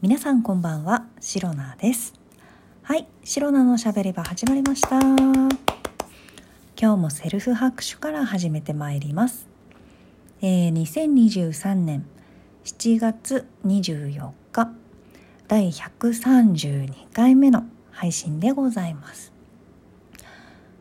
[0.00, 2.14] 皆さんこんばんは、シロナです。
[2.84, 5.00] はい、シロナのしゃべり場始まりました。
[5.00, 5.48] 今
[6.76, 9.48] 日もセルフ拍手から始めてまいります。
[10.40, 12.06] えー、2023年
[12.62, 14.70] 7月24日、
[15.48, 19.32] 第132回目の配信でございます。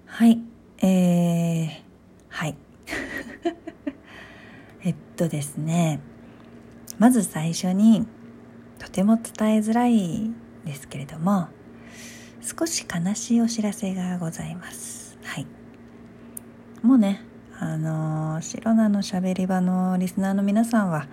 [0.06, 0.40] はい、
[0.84, 1.70] えー、
[2.30, 2.56] はい。
[4.86, 6.02] えっとですね、
[7.00, 8.06] まず最初に、
[8.98, 10.32] ても伝えづらい
[10.66, 11.50] ですけれども
[12.42, 15.20] 少し悲しいお知らせがございます。
[15.24, 15.46] はい。
[16.82, 17.22] もうね
[17.60, 21.08] あのシロナのしゃべり場のリスナーの皆さんは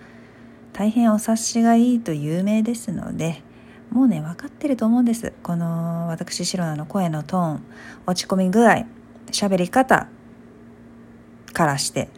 [0.73, 3.43] 大変お察しがいいと有名ですので
[3.91, 5.33] もうね分かってると思うんです。
[5.43, 7.63] この私シロナの声のトーン
[8.07, 8.87] 落ち込み具合
[9.27, 10.07] 喋り方
[11.53, 12.09] からして。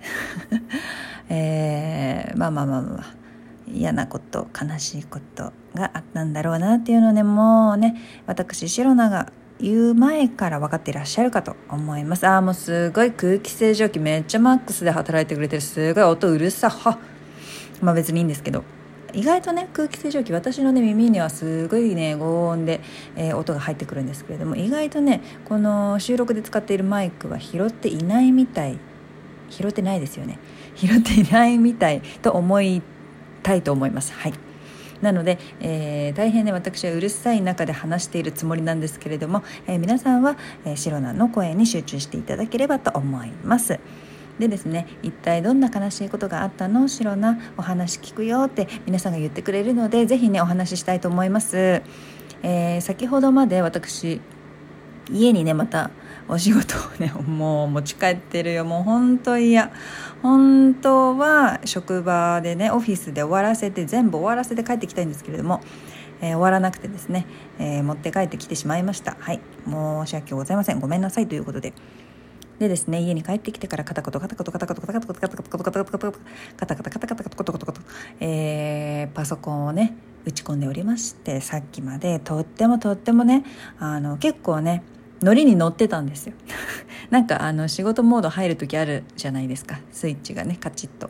[1.28, 3.27] えー、まあまあまあまあ。
[3.68, 12.28] 嫌なこと悲しいことがあったんだろうなっていうのねもうね私シロナが言う前から分かっていらっしゃるかと思います。
[12.28, 15.62] ああもうすごい空気清浄機めっちゃマックスで働いてくれてる。
[15.62, 17.00] すごい音うるさは。
[17.82, 18.64] まあ別にいいんですけど。
[19.14, 22.82] 意外とね空気清浄機私のね耳にはすごいね高音で、
[23.16, 28.78] えー、音が入ってくるんですけれども意外とねこの収録で使っているマイクは拾っていないみたい。
[29.50, 30.40] 拾ってないですよね。
[30.76, 32.82] 拾っていないみたいと思い
[33.44, 34.14] たいと思います。
[34.14, 34.34] はい
[35.02, 43.80] なので、えー、大変ね私はうるさい中で話しているつもりなんですけれども、えー、皆さんは、えー、シロナの声に集中していただければと思います。
[44.40, 46.88] でですね一体どんな悲しいことがあったの？
[46.88, 51.84] シロナお話聞くよって皆さんが言ってくれるのでぜひねお話ししたいと思います。
[52.42, 54.20] え先ほどまで私
[55.12, 55.92] 家にねまた
[56.30, 58.66] お仕事をね もう持ち帰ってるよ。
[58.66, 59.72] もう本当嫌。
[60.22, 65.62] 本当は職場でねオフィスで終わらせて全部終わらせて帰ってきたいんですけれども、
[66.22, 67.26] えー、終わらなくてですね、
[67.60, 69.16] えー、持って帰ってきてしまいました。
[69.20, 69.40] はい。
[69.66, 70.80] 申し訳ございません。
[70.80, 71.74] ごめんなさいということで。
[72.60, 76.20] でですね家に帰ってきてからカタコトカタコトカタコトカタコトカタコトカタコトカタコトカタコト
[76.58, 77.82] カタカタカタカタコトコトコト
[78.20, 79.96] えパソコンをね
[80.26, 83.46] 打ち込んでおりましてさっきまでとってもとってもね
[83.78, 84.82] あの結構ね
[85.22, 86.34] ノリに乗ってたんですよ。
[87.10, 89.80] なんかあの仕事モード入る時あるじゃないですか。
[89.92, 91.10] スイッチがねカチッと、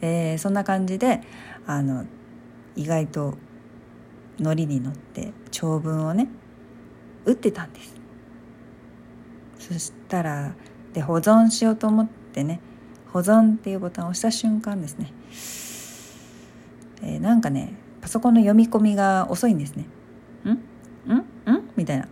[0.00, 1.22] えー、そんな感じで
[1.66, 2.04] あの
[2.76, 3.34] 意外と
[4.38, 6.28] ノリに乗って長文をね
[7.24, 7.94] 打ってたんです。
[9.58, 10.54] そしたら
[10.92, 12.60] で保存しようと思ってね
[13.12, 15.12] 保存っていうボタンを押した瞬間ですね、
[17.02, 19.86] えー、なんかねパソコンの読み込みが遅いんですね。
[20.44, 20.50] ん？
[21.12, 21.16] ん？
[21.16, 21.24] ん？
[21.76, 22.08] みたいな。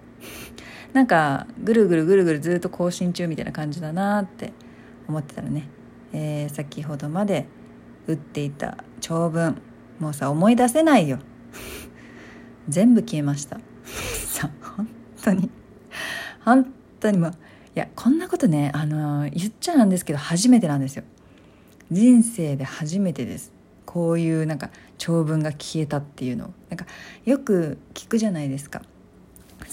[0.97, 4.55] なんかぐるぐるぐるぐるずっと更新中みたいな感じだなって
[5.07, 5.69] 思ってたらね、
[6.15, 7.47] えー、先ほどまで
[8.07, 9.61] 打っていた長文
[9.99, 11.19] もうさ思い出せないよ。
[12.67, 13.61] 全部消えました。
[13.85, 14.89] さ本
[15.23, 15.51] 当に。
[16.47, 17.35] 本当にもうい
[17.75, 21.05] やこんなことねあの言っちゃなんですけど初めてなんですよ。
[21.91, 23.53] 人生で初めてです。
[23.85, 26.87] こういうなんか長文が消えたっていうのなんか
[27.27, 28.81] よく聞くじゃないですか。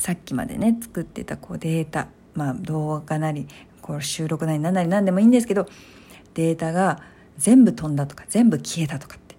[0.03, 3.47] さっきまでね作ってたこうデータまあ動画かなり
[3.81, 5.66] こう収録なり何なり何でもいいんですけど
[6.34, 7.02] データが
[7.38, 9.38] 全部飛んだとか全部消えたとかって。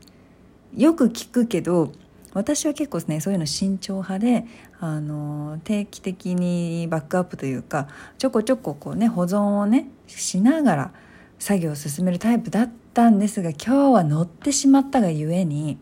[0.74, 1.92] よく聞くけど
[2.32, 4.46] 私は結構ですねそういうの慎重派で
[4.80, 10.92] あの定期的にバックアップというかちょこちょここうね保存をねしながら
[11.38, 15.76] 作業を進めるタイプだったんですが今日は乗ってしまったがゆえに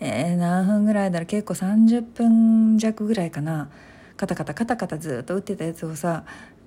[0.00, 3.68] えー、何分ぐらいだろう結構30分弱ぐらいかな
[4.16, 6.24] カタカタカタカタずっと打ってたやつをさ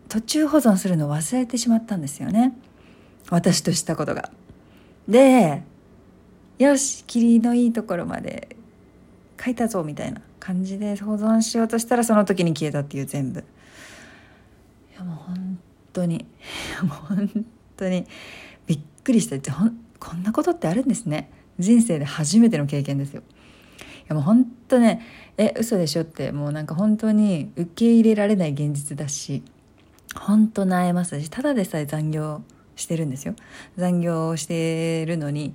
[0.09, 2.57] 途中保存するの忘れてしまったんですよね
[3.29, 4.29] 私としたことが。
[5.07, 5.63] で
[6.59, 8.55] よし霧のいいところまで
[9.43, 13.39] 書いたぞみたいな感じで保存しようとしたらその時に消えたっていう全部。
[13.39, 13.43] い
[14.95, 15.59] やもう本
[15.93, 16.25] 当に
[16.83, 17.45] もう本
[17.77, 18.05] 当に
[18.67, 21.31] びっくりしたほんこんなことってあるんですね。
[21.61, 23.21] 人生で初めての経験ですよ。
[23.21, 25.01] いやもう本当ね
[25.37, 29.43] え嘘でしょってもうなんか本当に受け入れられない現実だし
[30.15, 32.41] 本当なえますしただでさえ残業
[32.75, 33.35] してるんですよ
[33.77, 35.53] 残業してるのに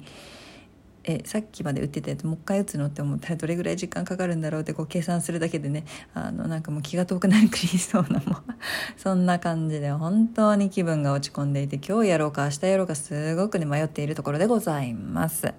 [1.05, 8.43] えさっきまで打ってたやつもう一回打つのって思ったらどれぐらい時間かかるんだろうってこう計算するだけでねあのなんかもう気が遠くなりくりそうなもう
[8.99, 15.55] そんな感じで本当に気分が落ち込んでいて今日やろうか明日やろうかすごくね迷っているところでございます。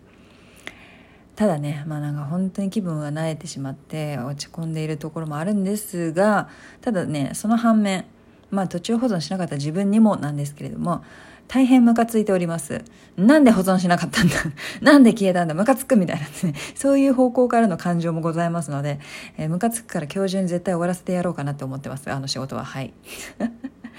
[1.38, 6.50] ただねまあなんか本当に気分は慣れてしまって落ち込んでいるところもあるんですが
[6.81, 8.06] ただねその反面
[8.50, 11.04] まあ途中保存しなかった自分にもなんですけれども
[11.48, 12.84] 大変ムカついております。
[13.16, 14.36] なんで保存しなかったんだ？
[14.81, 15.54] なんで消えたんだ？
[15.54, 16.54] ムカつくみたいなですね。
[16.75, 19.00] そういう方向からの感情もございますので、
[19.38, 22.12] えー、ムカつくから今日中に絶対終わらせてやろうかなと思ってます。
[22.12, 22.66] あの仕事は。
[22.66, 22.94] はい。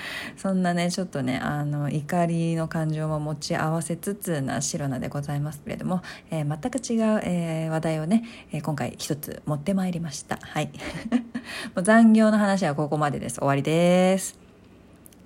[0.36, 10.38] そんなねちょっとねあの怒りの感情も持ち合わせつつな白菜でございますけれども、えー、全く違う、えー、話題をね、えー、今回一つ持ってまいりました。
[10.42, 10.70] はい。
[11.74, 13.36] もう残業の話はここまでです。
[13.36, 14.38] 終わりです。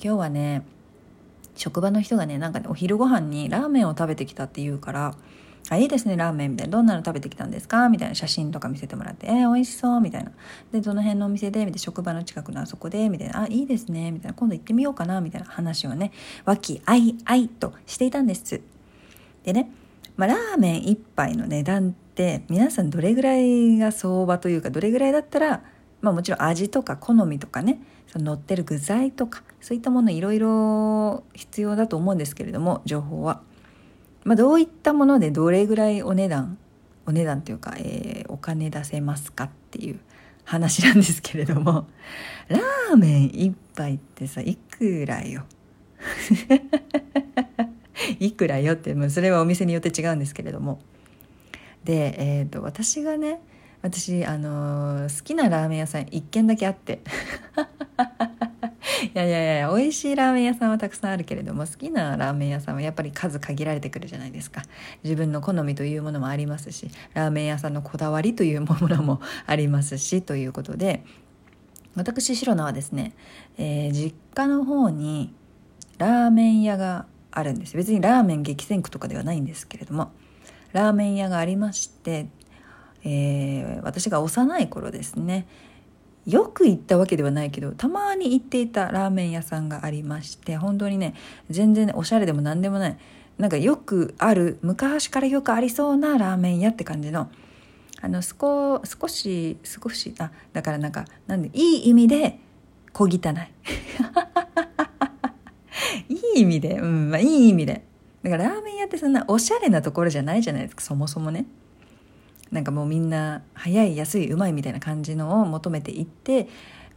[0.02, 0.62] 今日はね
[1.54, 5.14] 職場の人がねなんかねお昼ご飯にラーメンを食べてきたって言うから
[5.74, 6.72] あ、いいですね、ラーメンみたいな。
[6.72, 7.88] どんなの食べてきたんですか？
[7.88, 10.32] みたいな写真とか見せてもらって、えー、美味しそうみたいな。
[10.72, 11.60] で、どの辺のお店で？
[11.60, 11.78] みたいな。
[11.78, 13.08] 職場の近くのあそこで？
[13.08, 13.42] みたいな。
[13.42, 14.34] あ、いいですねみたいな。
[14.34, 16.12] 今度行ってみようかなみたいな話をね、
[16.44, 18.60] 和気あいあいとしていたんです。
[19.44, 19.70] でね、
[20.16, 25.62] まあ、ラーメン1杯の値段って皆さんどれぐらいが相場というかどれぐらいだったら、
[26.00, 33.40] まあ、もちろん味とか好みとかねその乗ってる具材とかそういったものいろいろ必要だと思うんですけれども情報は。
[34.24, 36.58] まあ、どういったものでどれぐらいお値段
[37.06, 40.00] お値段というか、えー、お金出せますかっていう
[40.44, 41.88] 話なんですけれども
[42.48, 45.44] ラーメン一杯ってさいくらよ？
[48.18, 50.80] いくらよってもうそれはお店によって違うんですけれども。
[51.84, 53.40] で、えーと、私がね
[53.82, 57.00] 私、あのー、好きなラーメン屋さん一軒だけあって。
[59.14, 64.62] やいやいや美味しいラーメン屋さんはたくさんあるけれども好きなラーメン屋さんはやっぱり数限られてくるじゃないですか。
[65.02, 71.04] 自分の好みというものもありますしラーメン屋さんのこだわりというものもありますしということで
[71.94, 73.12] 私白菜はですね、
[73.58, 75.34] えー、実家の方に
[75.98, 77.76] ラーメン屋があるんです。
[77.76, 80.12] 別にラーメン激戦区とかではないんですけれども
[80.72, 82.28] ラーメン屋がありまして、
[83.04, 85.46] えー、私が幼い頃ですね
[86.26, 91.14] よく行ったわけではないけどたまに行っていたラーメン屋さんがありまして本当にね
[91.50, 92.98] 全然、ね、おしゃれでも何でもない。
[93.38, 97.30] なんかよくある昔からよくありそうなラーメン屋って感じの
[98.00, 102.38] あの少少し少しあだからなんかなんでいい意味で
[102.92, 103.12] 小汚い。
[106.08, 107.84] いい意味で うんまあいい意味で。
[108.22, 111.46] だからラーメン屋ってそんなおしゃれなところじゃないじゃないですかそもそもね。
[112.52, 116.48] なんかもうみんな早い安いうまいみたいな感じのを求めていって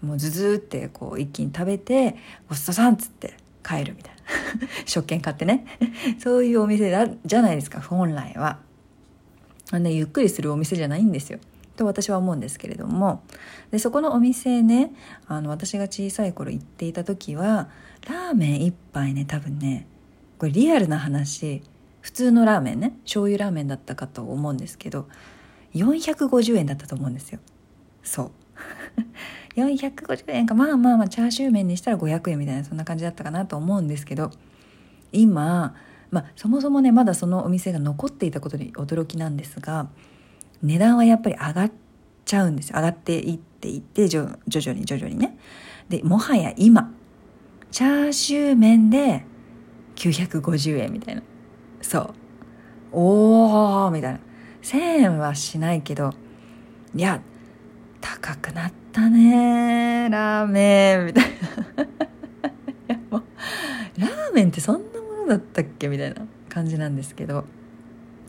[0.01, 2.17] もうズズーってこう一気に食べて
[2.49, 5.65] 「ごちそうさん」っつって帰るみたいな 食券買ってね
[6.19, 8.59] そういうお店だじゃないですか本来は。
[9.73, 11.39] ね、ゆっくりするお店じゃないんですよ。
[11.75, 13.23] と私は思うんですけれども
[13.71, 14.93] でそこのお店ね
[15.27, 17.69] あの私が小さい頃行っていた時は
[18.07, 19.85] ラーメン1杯ね多分ね
[20.37, 21.63] これリアルな話
[21.99, 25.09] 普通のラーメンね醤油ラーメンだったかと思うんですけど
[25.75, 27.39] 450円だったと思うんですよ。
[28.03, 28.31] そう。
[29.55, 34.31] 450円かまあまあまあチャーシュー麺にしたら500円みたいなそんな感じだったかなと思うんですけど
[35.11, 35.75] 今、
[36.11, 39.87] まあ、そもそもねまだそのお店が残っていたことに驚きなんですが
[40.61, 41.71] 値段はやっぱり上がっ
[42.25, 45.37] ちゃうんです上がっていっていって徐々に徐々にね。
[45.89, 46.91] でもはや今
[47.71, 49.25] チャーシュー麺で
[49.95, 51.21] 950円みたいな。
[51.81, 52.13] そう。
[52.91, 54.19] おーみたいな。
[54.65, 56.11] 1000円はしないけど
[56.95, 57.21] いや
[58.01, 61.05] 高くなったねラーメン。
[61.07, 61.83] みたいな。
[61.85, 61.87] い
[62.87, 63.23] やもう
[63.99, 65.87] ラーメンってそんなものだったっけ？
[65.87, 67.45] みたいな感じなんですけど。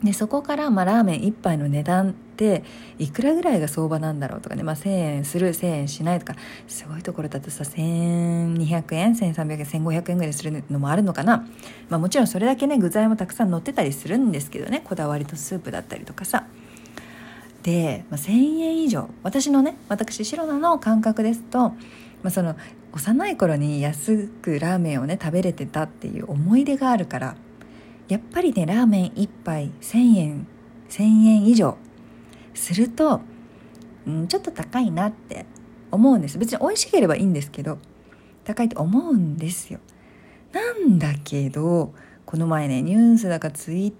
[0.03, 2.63] でそこからまあラーメン1杯の値段って
[2.99, 6.35] いくらぐらいが相場なんだろうとかね、まあ、1,000円する1,000円しないとか。
[6.67, 11.47] すごいところだとさ1200円1300円1500円ぐらいするのもあるのかな、
[11.89, 14.81] まあ、もちろんそれだけね具材もたくさん乗ってたりするんですけどね。
[14.83, 16.45] こだわりとスープだったりとかさ。
[17.63, 19.09] で、まあ、1,000円以上。
[19.23, 21.75] 私のね私白菜の感覚ですと、ま
[22.25, 22.55] あ、その
[22.93, 27.35] 幼い頃に安くラーメンをね食べれてたっていう思い出があるから
[28.07, 30.47] やっぱりねラーメン1杯1,000円
[30.89, 31.77] 1,000円以上。
[32.57, 33.21] すると、
[34.05, 35.45] うん、ちょっと高いなって
[35.91, 36.37] 思うんです。
[36.37, 37.77] 別に美味しければいいんですけど
[38.43, 39.79] 高いと思うんですよ。
[40.51, 41.93] なんだけど
[42.25, 43.93] この前ねニュースだかツイッ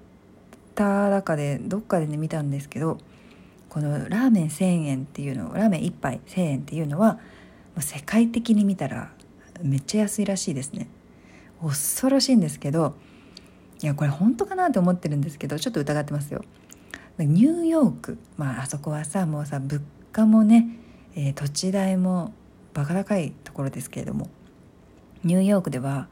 [0.75, 2.97] ターだかでどっかでね見たんですけど
[3.69, 7.19] このラーメン1,000円っていうのラーメン1杯1,000円っていうのは
[7.79, 9.11] 世界的に見たら
[9.61, 10.89] めっちゃ安いらしいですね。
[11.61, 12.95] 恐ろしいんですけど
[13.81, 16.43] いやこれ本当かなって思ってるんですけどちょっと疑ってますよ。
[17.19, 18.17] ニューヨーク。
[18.37, 19.81] まああそこはさもうさ物
[20.11, 20.67] 価もね、
[21.15, 22.33] えー、土地代も
[22.73, 24.29] バカ高いところですけれども。
[25.23, 26.07] ニューヨークでは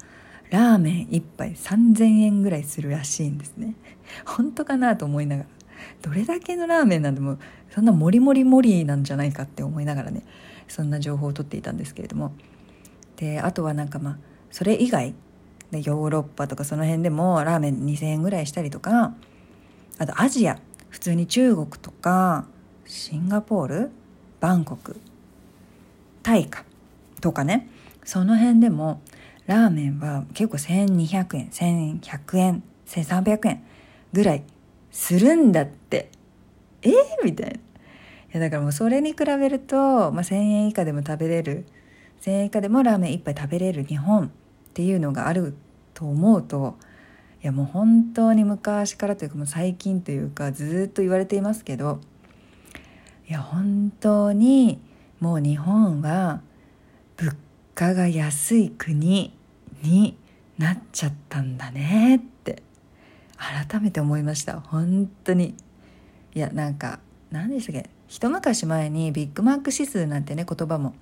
[0.49, 3.75] ラーメン1杯3,000円ぐらいするらしいんですね。
[4.25, 5.49] 本当かなと思いながら。
[6.01, 7.37] どれだけのラーメンなんでも
[7.69, 10.23] そんなモリモリモリなんじゃないかって思いながらね
[10.67, 12.33] そんな情報を取っていたんですけれども。
[13.17, 14.17] であとはなんかまあ
[14.51, 15.13] それ以外
[15.71, 19.13] でヨーロッパとかその辺でもラーメン2,000円ぐらいしたりとか
[19.97, 22.45] あとアジア普通に中国とか
[22.85, 23.91] シンガポール
[24.39, 24.99] バンコク
[26.23, 26.63] タイか
[27.21, 27.69] とかね。
[28.03, 29.01] その辺でも
[29.47, 33.63] ラーメンは結構1200円1100円1300円
[34.13, 34.43] ぐらい
[34.91, 36.09] するんだって。
[36.81, 36.93] えー、
[37.23, 37.55] みたいな。
[37.55, 37.59] い
[38.33, 39.77] やだからもうそれに比べると、
[40.11, 41.65] まあ、1,000円以下でも食べれる
[42.21, 44.31] 1,000円以下でもラーメン1杯食べれる日本。
[44.75, 45.55] っていうのがある
[45.93, 46.75] と思うと
[47.41, 52.01] いやもう本当に昔からというかもう最近というかずっと言われていますけど
[53.29, 54.81] いや本当に
[55.21, 56.41] もう日本は
[57.15, 57.37] 物
[57.73, 59.33] 価が安い国
[59.81, 60.17] に
[60.57, 62.61] なっちゃったんだねって
[63.37, 64.59] 改めて思いました。
[64.59, 65.55] 本当に。
[66.33, 66.99] いやなんか
[67.31, 67.89] 何でしたっけ？
[68.07, 70.95] 一昔前にビッグマック指数なんてね言葉も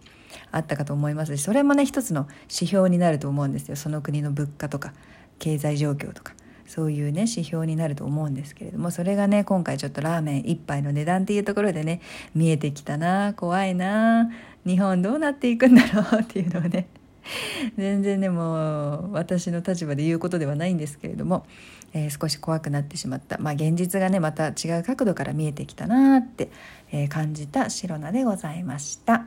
[0.52, 3.76] あったかと思いますしそれもね一つの指標になると思うんですよ。
[3.76, 4.94] その国の物価とか
[5.40, 6.34] 経済状況とか
[6.66, 12.02] そういうね指標になると思うんですけれどもそれがね今回ちょっとラーメン1杯の値段っていうところでね
[12.34, 14.32] 見えてきたな怖いな
[14.66, 16.88] 日本どうなっていくんだろうっていうのをね
[17.78, 21.46] 全然でも私の立場で言うことではないんですけれども、
[21.94, 23.38] えー、少し怖くなってしまった。
[23.38, 26.50] まあ現実がねまた違う角度から見えてきたなって、
[26.92, 29.26] え、感じたシロナでございました。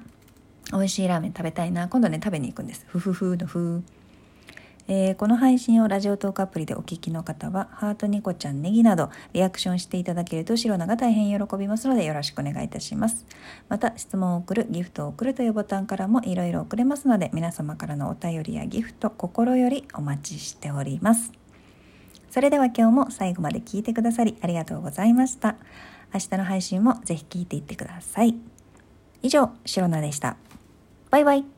[0.72, 2.84] 美味しいラーメン食べたいな今度ね食べに行くんです。
[2.88, 3.82] ふふふのふ
[4.88, 13.26] えー、この配信をラジオトークアプリでお聞きの方は、ハートニコちゃんネギなどリアクションしていただけるとシロナが大変喜びますのでよろしくお願いいたします。
[13.68, 21.32] また、質問を送る、ギフトを送るというボタンからもいろいろ送れますので、皆様からのお便りやギフト、心よりお待ちしております。
[22.30, 25.56] それでは今日も最後まで聞いてくださりありがとうございました。
[26.12, 28.36] 明日の配信もぜひ聞いていってください。
[29.22, 30.36] 以上、シロナでした。
[31.10, 31.55] バイバイ。